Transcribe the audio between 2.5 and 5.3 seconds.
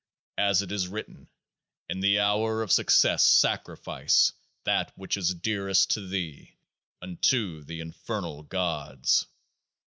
of success sacrifice that which